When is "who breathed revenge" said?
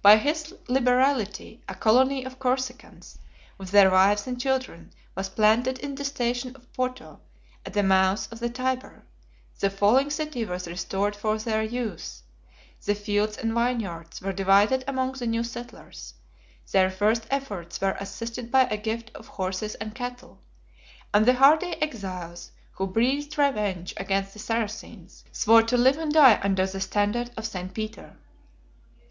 22.72-23.94